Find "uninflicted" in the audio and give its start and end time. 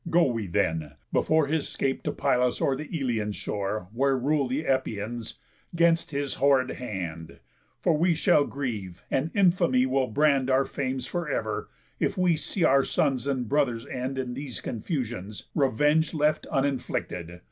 16.51-17.39